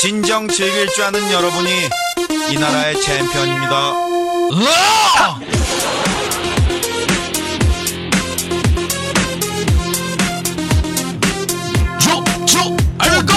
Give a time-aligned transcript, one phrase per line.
[0.00, 1.88] 진정 즐길 줄 아는 여러분이
[2.50, 3.76] 이 나라의 챔피언입니다.
[4.52, 5.40] 啊！
[11.98, 13.32] 九九二个，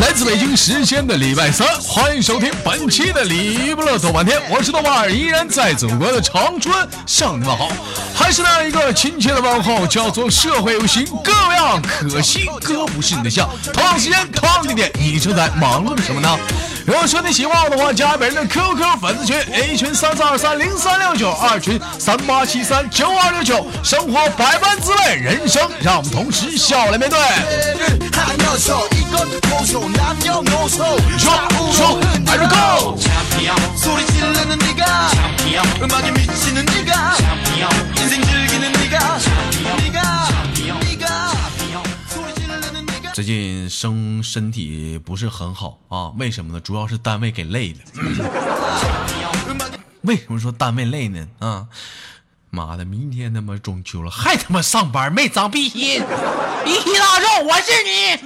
[0.00, 6.74] 来自北京时间的礼拜三，欢迎收听本期的礼不乐豆瓣天，我是豆瓣儿，依然在祖国的长春
[7.06, 7.68] 向你们好，
[8.29, 13.49] 还是那样一个亲切的问候，叫做社会有形各有样，可惜哥不是你的像。
[13.73, 16.37] 同样时间，同样地点，你正在忙碌着什么呢？
[16.85, 23.65] 如果说你喜欢我的话，加本人的 QQ 粉丝群：A 群三四二三零三六九，二群三八七三九二六九。
[23.83, 27.17] 生活百般滋味，人生让我们同时笑来面对。
[43.13, 46.59] 最近生身体不是很好啊为什么呢？
[46.59, 47.79] 主要是单位给累的。
[50.03, 51.27] 为什么说单位累呢？
[51.39, 51.67] 啊
[52.49, 56.01] 妈的明天他妈中秋了还他妈上班没长逼心
[56.65, 58.17] 一汽大肉我是你。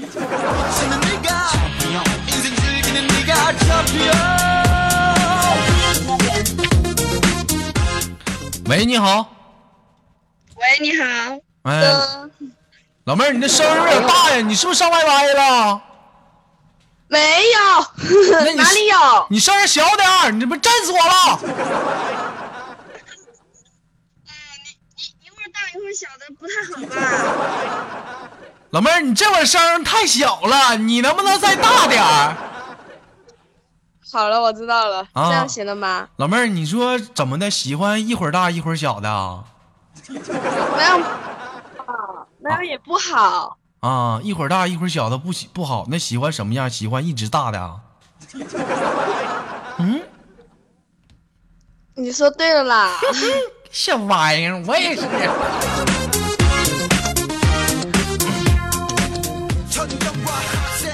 [8.65, 9.32] 喂你好
[10.73, 11.05] 喂，你好，
[11.63, 11.83] 哎，
[13.03, 15.79] 老妹儿，你这声音有点大呀，你是不是上 YY 了？
[17.07, 19.27] 没那有，你 哪里有？
[19.29, 21.39] 你声音小点儿，你这不震死我了？
[21.43, 21.53] 嗯，
[24.63, 26.95] 你你一会儿大一会儿小的，不太好吧？
[28.71, 32.35] 老妹儿，你这会儿声儿太小了，你能不能再大点儿？
[34.11, 36.07] 好了，我知道了，啊这样行了吗？
[36.15, 37.51] 老妹儿，你说怎么的？
[37.51, 39.43] 喜欢一会儿大一会儿小的啊？
[40.09, 40.19] 没
[40.89, 40.97] 有，
[42.39, 44.19] 没有也不好啊！
[44.23, 46.69] 一会儿大一会儿小的不喜不好，那喜欢什么样？
[46.69, 47.79] 喜欢一直大的。
[49.77, 50.01] 嗯，
[51.95, 52.97] 你说对了啦！
[53.71, 55.01] 小玩意儿我也是。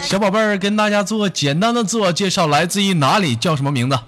[0.01, 3.35] 小宝贝儿，跟大家做简单的自我介绍，来自于哪里？
[3.35, 3.99] 叫什么名字？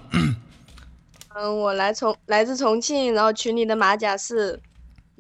[1.36, 4.60] 嗯，我来重，来自重庆，然后群里的马甲是。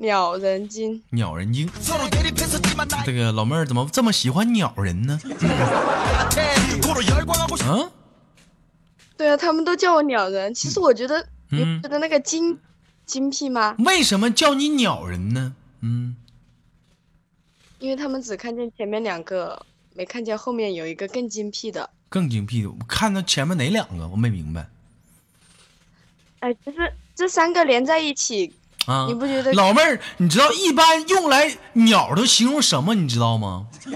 [0.01, 1.03] 鸟人精。
[1.12, 1.69] 鸟人精。
[3.06, 5.19] 这个老妹儿怎么这么喜欢鸟人呢？
[5.23, 5.31] 嗯
[9.16, 10.51] 对啊他们都叫我鸟人。
[10.56, 12.57] 其实我觉得你觉得那个精
[13.06, 13.75] 精辟吗？
[13.85, 15.53] 为什么叫你鸟人呢？
[15.81, 16.16] 嗯。
[17.78, 19.63] 因为他们只看见前面两个
[19.94, 21.88] 没看见后面有一个更精辟的。
[22.09, 22.72] 更精辟的。
[22.72, 24.07] 我看到前面哪两个？
[24.07, 24.67] 我没明白。
[26.40, 28.51] 哎其实这三个连在一起
[28.86, 29.06] 啊。
[29.08, 32.96] 你不觉得老妹儿，你知道一般用来鸟都形容什么？
[32.96, 33.68] 你知道吗？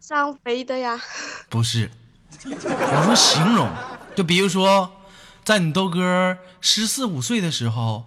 [0.00, 0.98] 上飞的呀？
[1.50, 1.90] 不是，
[2.44, 3.68] 我说形容，
[4.16, 4.90] 就比如说，
[5.44, 8.06] 在你豆哥十四五岁的时候，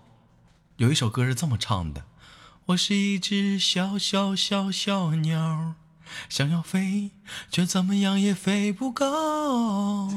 [0.77, 2.03] 有一首歌是这么唱的：
[2.67, 5.75] 我是一只小小小小鸟，
[6.29, 7.11] 想要飞，
[7.51, 10.09] 却怎么样也飞不高。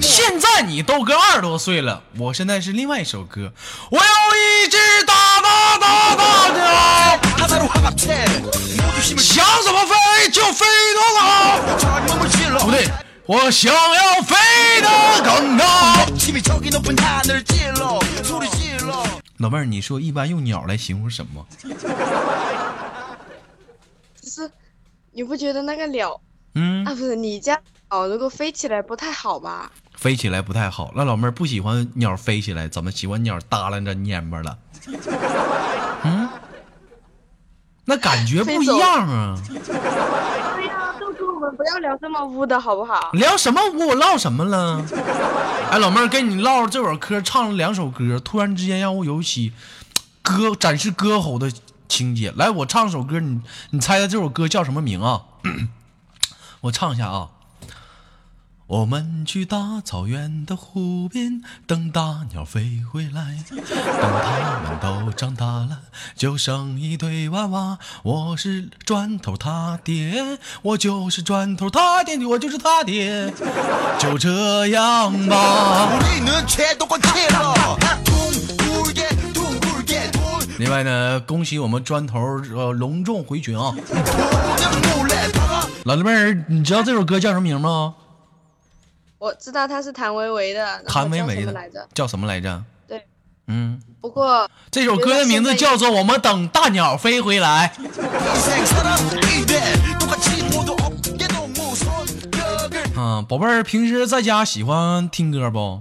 [0.00, 3.52] 现在你都哥二十多岁了，我现在是另外一首歌。
[3.90, 7.18] 我要一只大大大大鸟，
[9.18, 11.24] 想怎么飞就飞多高。
[12.64, 12.88] 不对，
[13.26, 14.34] 我想要飞
[14.80, 14.88] 得
[15.22, 15.64] 更高。
[19.38, 21.44] 老妹儿，你说一般用鸟来形容什么？
[24.34, 24.50] 只是
[25.12, 26.20] 你不觉得那个鸟
[26.56, 27.56] 嗯啊，，不是你家
[27.90, 29.70] 鸟，如果飞起来不太好吧？
[29.96, 30.90] 飞起来不太好。
[30.96, 34.58] 那老妹儿不喜欢鸟飞起来，怎么喜欢鸟耷拉着蔫巴了？
[36.04, 36.28] 嗯，
[37.84, 39.38] 那感觉不一样啊。
[39.48, 43.10] 对呀，豆哥，我们不要聊这么污的好不好？
[43.12, 43.86] 聊什么污？
[43.88, 44.84] 我唠什么了？
[45.70, 49.52] 哎，老妹儿，跟你唠这会儿嗑，唱了两首歌，突然之间让我有起
[50.22, 51.52] 歌展示歌喉的
[51.88, 52.32] 情节。
[52.32, 55.22] 来，我唱首歌，你你猜猜这首歌叫什么名啊？
[56.62, 57.28] 我唱一下啊。
[58.66, 63.44] 我们去大草原的湖边，等大鸟飞回来。
[63.50, 65.82] 等它们都长大了，
[66.16, 67.78] 就剩一堆娃娃。
[68.02, 73.34] 我是砖头他爹，我就是砖头他爹，我就是他爹。
[73.98, 75.90] 就这样吧。
[80.58, 82.20] 另外呢，恭喜我们砖头
[82.54, 83.74] 呃隆重回群啊！
[85.84, 87.94] 老弟妹儿，你知道这首歌叫什么名吗？
[89.18, 90.82] 我知道他是谭维维的。
[90.86, 92.62] 谭维维的来着，叫什么来着？
[92.86, 93.04] 对，
[93.46, 93.80] 嗯。
[94.00, 97.74] 不过这首歌的名字叫做《我们等大鸟飞回来》。
[102.96, 105.80] 嗯， 宝贝儿，平时在家喜欢听歌不？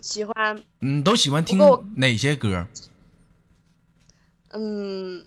[0.00, 0.62] 喜欢。
[0.80, 1.58] 嗯，都喜欢听
[1.96, 2.66] 哪些歌？
[4.50, 5.24] 嗯，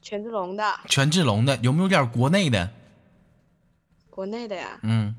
[0.00, 2.70] 权志龙的，权志龙的，有没有点国内的？
[4.08, 4.78] 国内的呀。
[4.82, 5.14] 嗯，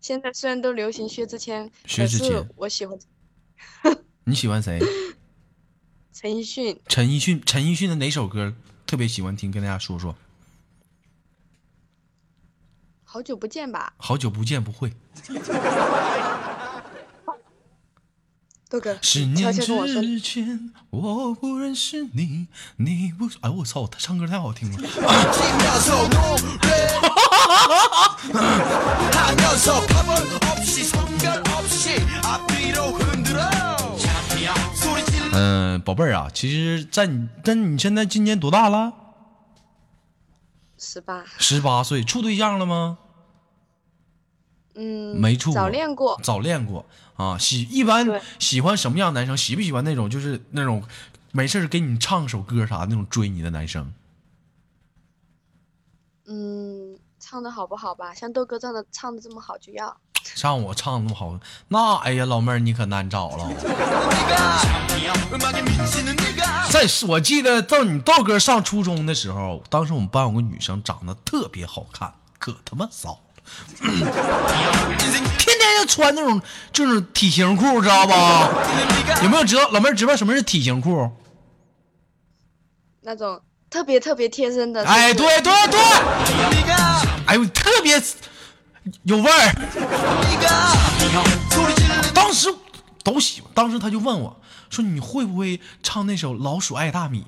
[0.00, 2.98] 现在虽然都流行薛之谦，薛之谦我喜欢
[4.24, 4.80] 你喜欢谁？
[6.12, 6.80] 陈奕迅。
[6.86, 8.54] 陈奕迅，陈奕迅的哪首歌
[8.86, 9.50] 特别喜欢听？
[9.50, 10.14] 跟大家说说。
[13.04, 14.92] 好久不见吧，好久不见，不会。
[18.70, 23.26] 豆哥，十年之前我不认识你，你不……
[23.40, 24.76] 哎我操，他唱歌太好听了。
[35.32, 38.92] 嗯，宝贝儿啊，其实在你，在你现在今年多大了？
[40.76, 41.24] 十八。
[41.38, 42.98] 十八岁，处对象了吗？
[44.74, 45.52] 嗯，没处。
[45.52, 46.20] 早恋过。
[46.22, 46.84] 早恋过。
[47.18, 50.82] 啊喜一般喜欢什么样男生喜不喜欢那种就是那种
[51.32, 53.92] 没事给你唱首歌啥那种追你的男生？
[56.26, 59.96] 嗯唱的好不好吧像豆哥这样的唱的这么好就要。
[60.34, 63.50] 像我唱的那么好那哎呀老妹儿你可难找了。
[66.70, 73.18] 在我记得到你豆哥上初中的时候当时我们班有个女生长得特别好看可他妈骚
[75.86, 76.40] 穿那种
[76.72, 78.48] 就是体型裤，知道吧？
[79.22, 79.94] 有没有知道老妹儿？
[79.94, 81.10] 知道什么是体型裤？
[83.02, 83.40] 那种
[83.70, 84.84] 特别特别天生的。
[84.84, 85.80] 哎，对对对，
[87.26, 88.00] 哎呦，特别
[89.04, 89.52] 有味儿。
[92.14, 92.54] 当时
[93.02, 94.40] 都喜欢，当时他就问我
[94.70, 97.20] 说：‘你会不会唱那首《老鼠爱大米》？’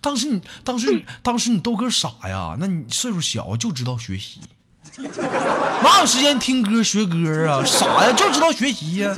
[0.00, 4.40] 当时你当时当时你都哥傻呀，那你岁数小就知道学习。
[5.82, 7.64] 哪有时间听歌学歌啊？
[7.64, 9.10] 傻呀，就知道学习呀、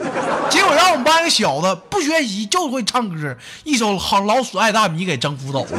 [0.48, 5.70] 结果让我们班个小子不学习就会唱歌，一首《好老鼠爱大米》给征服走了。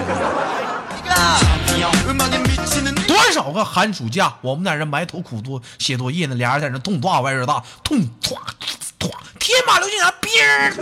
[3.08, 8.36] 多少个寒暑假，我们在这埋头苦读写作业呢，俩人在那痛大外热大，痛唰
[9.00, 9.10] 唰，
[9.40, 10.74] 天马流星啥，兵儿。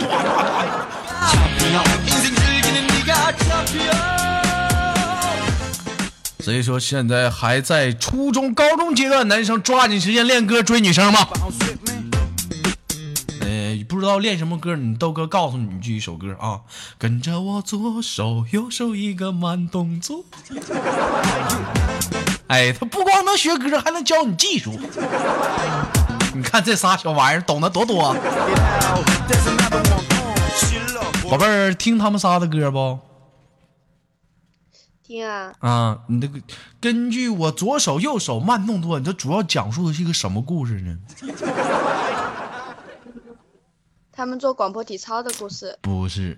[6.44, 11.26] 所以说，现在还在初中、高中阶段，男生抓紧时间练歌追女生吧。
[13.88, 16.60] 不知道练什么歌，你豆哥告诉你一句一首歌啊，
[16.98, 20.22] 跟着我左手右手一个慢动作。
[22.48, 24.78] 哎，他不光能学歌，还能教你技术。
[26.34, 28.14] 你看这仨小玩意儿懂得多多。
[31.30, 32.98] 宝贝儿，听他们仨的歌不？
[35.14, 36.40] 听啊，啊，你这个
[36.80, 40.98] 根据我左手右手慢动作，你这主要讲述的是一个什么故事呢？
[44.12, 46.36] 他们做广播体操的故事，不是，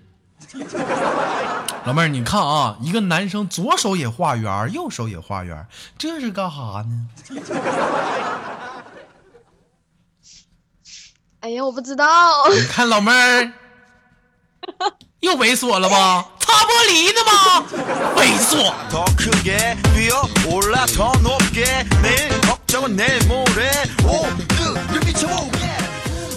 [1.85, 5.65] 老妹儿，你看啊，一个男生左手也画圆，右手也画圆，
[5.97, 7.09] 这是干哈呢？
[11.39, 12.05] 哎呀，我不知道。
[12.53, 13.51] 你看老妹儿
[15.21, 16.29] 又猥琐了吧？
[16.47, 17.31] 擦玻璃的吗
[18.15, 18.73] 猥琐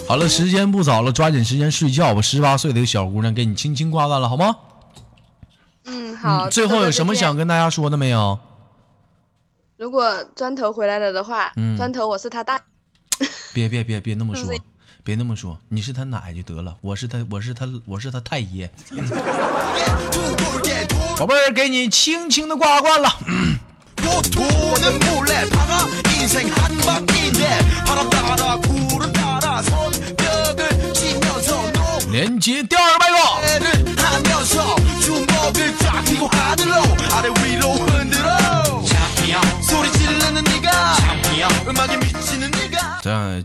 [0.07, 2.21] 好了时间不早了抓紧时间睡觉吧。
[2.21, 4.57] 十八岁的小姑娘给你轻轻挂断了好吗？
[5.85, 8.37] 嗯好最后有什么想跟大家说的没有？
[9.77, 12.59] 如果砖头回来了的话砖头我是他大。
[13.53, 14.53] 别别别别那么说。
[15.03, 16.77] 别那么说，你是他奶就得了。
[16.79, 18.71] 我是他，我是他，我是他太爷。
[21.17, 23.17] 宝贝儿，给你轻轻的挂挂了。
[32.11, 33.17] 连接第二麦克。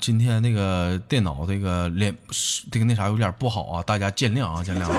[0.00, 2.16] 今天那个电脑这个连
[2.70, 4.96] 这个那啥有点不好啊，大家见谅啊，见谅啊。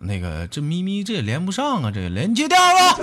[0.00, 2.96] 那个这咪咪这也连不上啊，这连接掉了。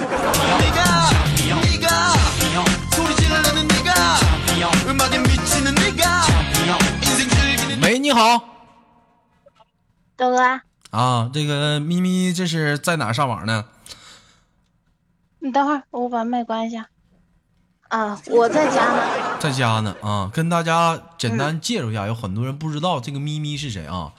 [7.81, 8.39] 喂，你好，
[10.17, 10.61] 豆哥。
[10.91, 13.65] 啊，这个咪咪这是在哪上网呢？
[15.39, 16.87] 你等会儿，我把麦关一下。
[17.95, 19.01] 啊，我在家呢。
[19.39, 24.11] 在家呢啊，跟大家简单介绍一下，有很多人不知道这个咪咪是谁啊。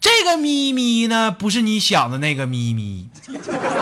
[0.00, 3.10] 这个咪咪呢，不是你想的那个咪咪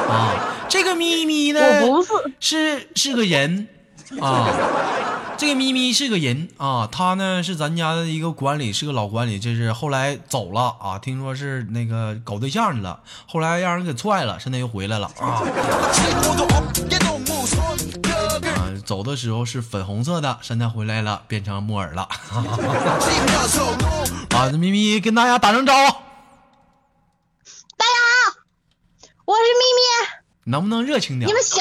[0.08, 0.34] 啊，
[0.68, 2.10] 这个咪咪呢，我不是
[2.40, 3.68] 是是个人
[4.20, 4.48] 啊，
[5.36, 12.98] 这个咪咪是个人啊，他呢是咱家的一个管理，是个老管理，就是后来走了啊，听说是那个搞对象去了，
[13.28, 15.40] 后来让人给踹了，现在又回来了啊。
[18.86, 22.02] 走的时候是粉红色的，现在回来了变成木耳了。
[22.02, 22.14] 啊，
[24.52, 25.92] 这咪咪跟大家打声招呼。
[27.76, 27.92] 大家
[28.30, 28.36] 好，
[29.24, 29.80] 我是咪咪。
[30.44, 31.28] 能不能热情点？
[31.28, 31.60] 你们小。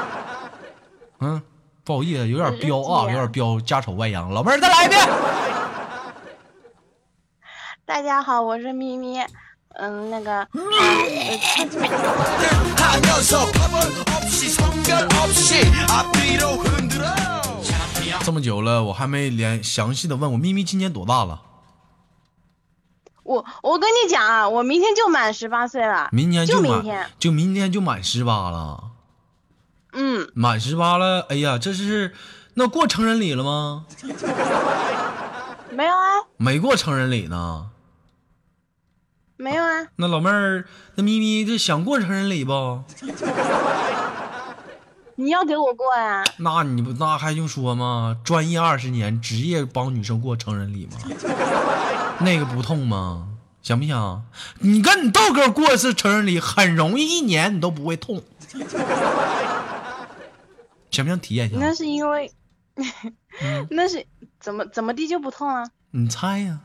[1.20, 1.42] 嗯，
[1.84, 4.32] 不好意思，有点彪啊，有点彪，家丑外扬。
[4.32, 5.06] 老妹儿，再来一遍。
[7.84, 9.22] 大家好，我是咪咪。
[9.78, 10.46] 嗯，那个。
[18.24, 21.42] 这么久了，我还没连详细的问，我咪咪今年多大了？
[23.22, 26.08] 我我跟你讲啊，我明天就满十八岁了。
[26.12, 28.92] 明天就明天，就明天就满十八了。
[29.92, 32.14] 嗯，满十八了，哎呀，这是
[32.54, 33.84] 那过成人礼了吗？
[35.70, 37.70] 没有啊，没过成人礼呢。
[39.36, 40.64] 没有啊，那老妹儿，
[40.94, 42.82] 那咪咪这想过成人礼不？
[45.18, 48.16] 你要给我过呀、那你不那还用说吗？
[48.22, 50.98] 专业二十年，职业帮女生过成人礼吗？
[52.20, 53.28] 那个不痛吗？
[53.62, 54.22] 想不想？
[54.60, 58.22] 你跟你豆哥过一次成人礼，很容易，一年你都不会痛。
[60.90, 61.74] 想不想体验一下那？
[61.74, 62.32] 是因为，
[63.70, 64.06] 那是
[64.40, 65.68] 怎么怎么地就不痛了？
[65.90, 66.58] 你猜呀、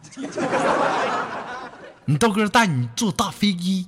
[2.17, 3.87] 豆哥带你坐大飞机，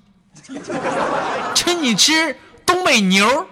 [1.56, 3.48] 请你吃东北牛。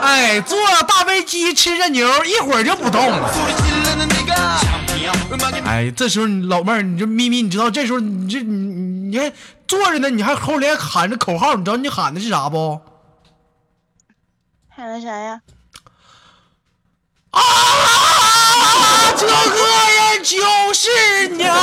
[0.00, 0.56] 哎，坐
[0.86, 3.30] 大飞机吃着牛，一会儿就不动了。
[5.64, 9.32] 哎，这时候你老妹儿，你这咪咪，你知道这时候你这你你还
[9.66, 12.80] 坐着呢，你还后脸喊着口号，你知道你喊的是啥不？
[14.68, 15.40] 喊的啥呀？
[17.30, 17.40] 啊！
[19.16, 20.38] 这个人就
[20.72, 21.56] 是娘。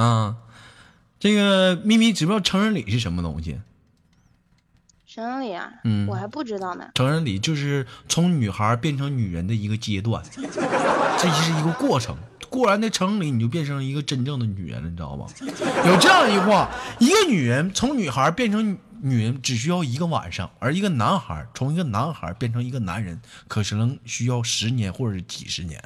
[0.00, 0.36] 啊，
[1.18, 3.60] 这个咪咪知不知道成人礼是什么东西？
[5.06, 6.88] 成人礼啊，嗯，我还不知道呢。
[6.94, 10.22] 成人礼就是从女孩变成女人的一个阶段，
[11.18, 12.16] 这是一个过程。
[12.48, 15.26] 过完那成人礼，你就变成一个真正的女人了，你知道吧？
[15.86, 25.80] 有这样一句话：一个女人从女孩变成女人只需要一个晚上，而一个男孩从一个男孩变成一个男人，可能需要十年或者几十年。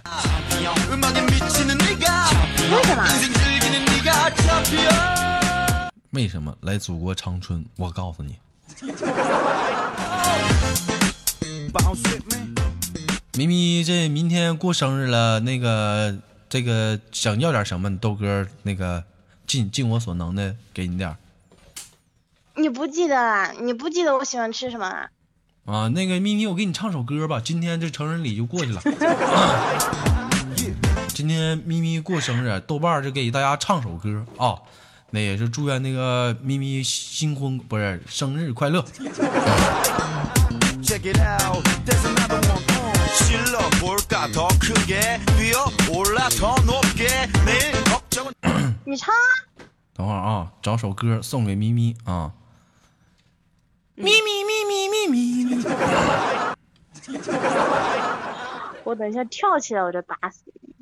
[2.70, 3.53] 为什么？
[6.10, 6.56] 为什么？
[6.60, 8.36] 来祖国长春，我告诉你
[13.36, 16.16] 咪咪这明天过生日了，那个
[16.48, 19.02] 这个想要点什么，豆哥那个
[19.46, 21.16] 尽尽我所能的给你点儿
[22.56, 23.52] 你不记得了？
[23.60, 25.08] 你不记得我喜欢吃什么了？
[25.64, 25.88] 啊。
[25.88, 28.80] 那个咪咪，我给你唱首歌吧，今天这成人礼就过去了。
[28.80, 30.20] 啊
[31.26, 34.60] 今天咪咪过生日，豆瓣就给大家唱首歌啊、
[35.08, 38.84] 那也是祝愿那个咪咪新婚不是生日快乐。
[48.84, 49.14] 你 唱。
[49.94, 52.32] 等会儿啊，找首歌送给咪咪啊。
[53.94, 55.64] 咪咪咪咪咪咪。
[58.84, 60.73] 我等一下跳起来，我就打死你。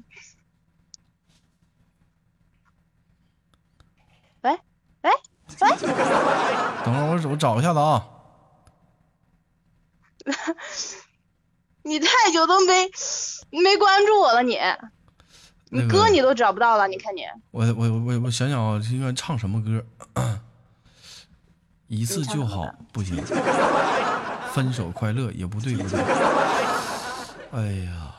[6.85, 8.07] 等会儿我我找一下子啊。
[11.85, 12.89] 你太久都没
[13.51, 14.57] 没关注我了你，
[15.71, 17.23] 那个你歌你都找不到了，你看你。
[17.51, 19.85] 我我我我我想想啊，应该唱什么歌？
[21.89, 23.23] 一次就好，不行。
[24.53, 26.01] 分手快乐也不对，不对。
[27.53, 28.15] 哎呀，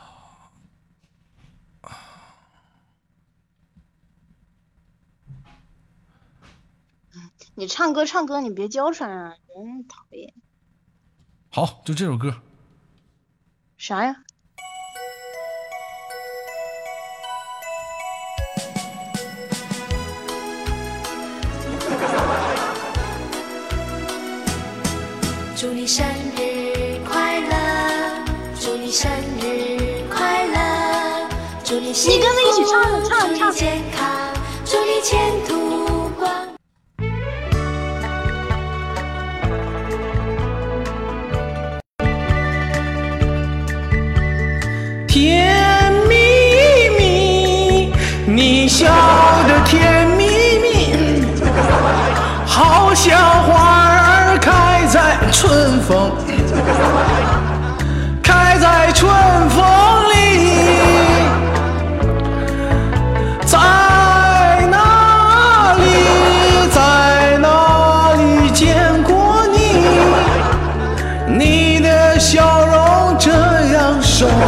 [7.55, 10.33] 你唱歌唱歌，你别娇喘啊，真讨厌。
[11.51, 12.33] 好，就这首歌。
[13.77, 14.15] 啥呀？
[25.55, 26.03] 祝你生
[26.35, 28.25] 日快乐，
[28.59, 31.29] 祝你生日快乐，
[31.63, 34.33] 祝你幸福你跟着一起唱唱祝你唱健康，
[34.65, 35.92] 祝你前途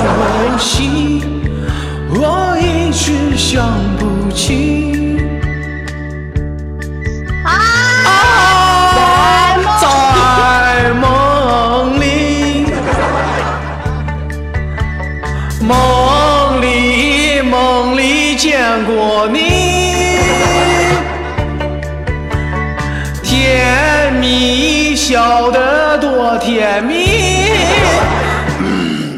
[0.05, 1.23] 熟悉，
[2.09, 4.84] 我一直想不起。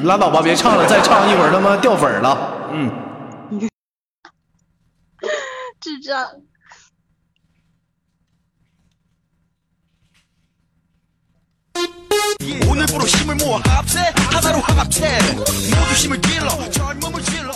[0.07, 2.37] 拉倒吧，别唱了，再唱一会儿他妈掉粉了。
[2.71, 2.91] 嗯，
[5.79, 6.25] 智障。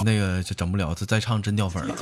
[0.04, 1.94] 那个就整不了，他再唱真掉粉了。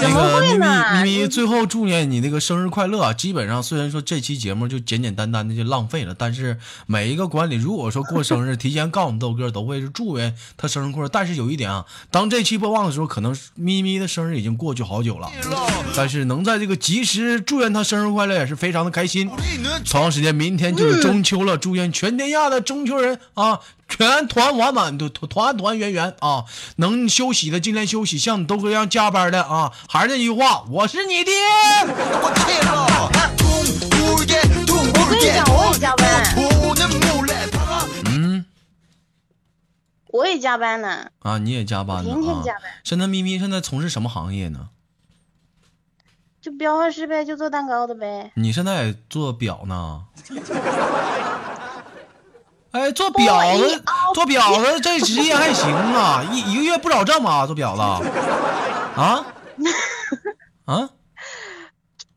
[0.00, 3.12] 那个咪咪咪咪，最后祝愿你那个生日快乐啊！
[3.12, 11.08] 基本上，虽然说这期节目就简简单单的就浪费了，但是每一个管理如果说过生日，提前告诉我们豆哥，都会是祝愿他生日快乐。
[11.08, 15.30] 但是有一点啊，当这期播放的时候，可能咪咪的生日已经过去好久了，
[15.96, 19.13] 但是能在这个及时祝愿他生日快乐，也是非常的开心。
[19.84, 26.44] 长时间，明天就是中秋了，祝愿全天下的中秋人啊，全团完满团团圆圆啊！
[26.76, 29.70] 能休息的尽量休息，像你豆哥一样加班的啊！
[29.88, 31.32] 还是那句话，我是你爹。
[34.96, 36.34] 我跟你讲，我也加班。
[38.06, 38.44] 嗯，
[40.08, 41.06] 我也加班呢。
[41.20, 42.04] 啊，你也加班？
[42.04, 42.62] 天天加班。
[42.82, 44.70] 现在咪咪现在从事什么行业呢？
[46.44, 48.30] 就裱花师呗，就做蛋糕的呗。
[48.34, 50.04] 你现在也做表呢？
[52.72, 57.46] 哎，做表子，做表子这职业还行啊，一一个月不少挣吧？
[57.46, 57.80] 做表子
[59.00, 59.24] 啊
[60.66, 60.90] 啊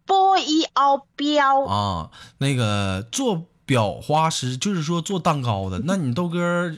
[0.06, 2.10] 波一凹标，啊！
[2.40, 5.80] 那个做裱花师，就是说做蛋糕的。
[5.86, 6.70] 那你豆哥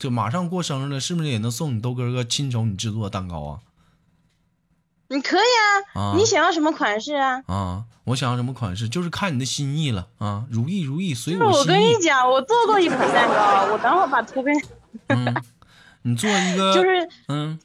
[0.00, 3.58] 就马上过生日了，是不是也能送你豆哥个亲手你制作的蛋糕啊？
[5.08, 5.40] 你可以
[5.94, 7.42] 啊，啊你想要什么款式啊？
[7.46, 10.44] 啊，我想要什么款式，就是看你的心意了啊！
[10.50, 11.94] 如意如意，随我心意跟你。
[12.02, 14.54] 讲，我做过一款蛋糕，我等会儿把图片，
[15.08, 15.34] 嗯，
[16.02, 17.58] 你做一个，就是嗯，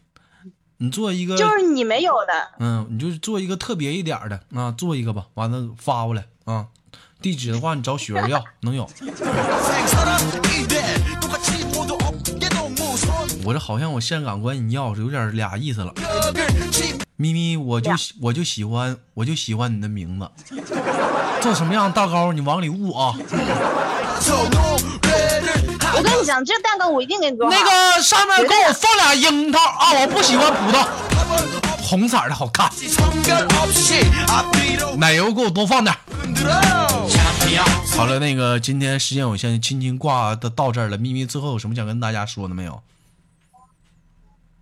[0.78, 6.68] 你做一个，就是你没有的，嗯，你就做一个特别一点的啊，做一个吧，完了发过来啊。
[7.22, 8.90] 地址的话，你找雪儿要，能有。
[13.50, 15.92] 我这好像我香港管你要是有点俩意思了。
[17.16, 20.30] 咪咪，我就我就喜欢我就喜欢你的名字，
[21.42, 23.16] 做什么样的蛋糕你往里悟啊。
[25.96, 27.50] 我跟你讲，这蛋糕我一定给你做。
[27.50, 30.88] 那个上面给我放俩樱桃啊，我不喜欢葡萄，
[31.82, 32.72] 红色的好看。
[35.00, 35.96] 奶油给我多放点。
[37.98, 41.00] 好了，那个今天时间有限，亲亲挂的到这儿了。
[41.00, 42.80] 咪咪，最后有什么想跟大家说的没有？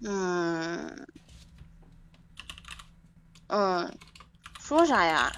[0.02, 1.08] 嗯
[3.48, 3.98] 嗯，
[4.60, 5.32] 说啥呀？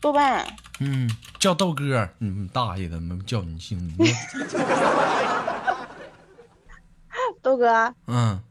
[0.00, 0.44] 豆瓣，
[0.80, 3.78] 嗯，叫豆哥，嗯，大爷的，叫你姓。
[3.96, 4.12] 你
[7.40, 8.42] 豆哥， 嗯，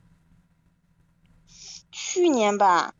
[1.91, 2.93] 去年吧，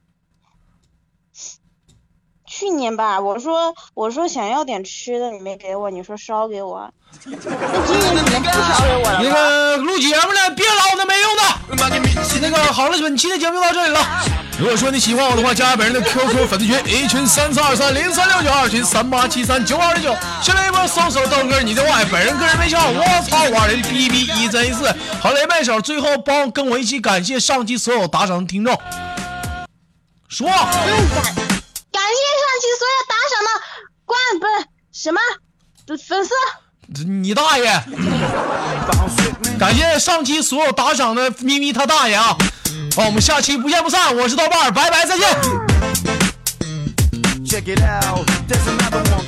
[2.46, 6.94] 去年吧，我说我说想要点吃的，你没给我，你说烧给我，
[9.21, 11.43] 那个录节目呢，别唠那没用的。
[12.41, 14.03] 那个好了，本期的节目就到这里了。
[14.57, 20.15] 如果说你喜欢我的话，加本人的 QQ 粉丝群，A 群三三二三零三六九，二群三八七三九二零九。
[20.41, 24.91] 先来一波搜索倒哥，你的外本人个人微笑，我操，我人 B B 一真一四。
[25.21, 28.75] 好嘞，麦手，最后帮跟我一起感谢上期所有打赏的听众。
[30.27, 30.63] 说，嗯、感
[31.91, 33.49] 感谢上期所有打赏的
[34.05, 34.47] 官不
[34.91, 35.21] 什么
[35.88, 36.34] 粉丝。
[37.05, 37.64] 你大爷！
[39.59, 42.37] 感谢上期所有打赏的咪咪他大爷啊！
[42.94, 44.16] 好，我们下期不见不散。
[44.16, 45.27] 我是豆瓣儿，拜拜，再见。
[47.44, 49.25] Check it out There's another one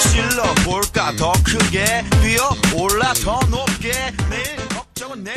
[0.00, 3.92] 질러 볼까 더 크게 뛰어 올라 더 높게
[4.30, 5.36] 내일 걱정은 내일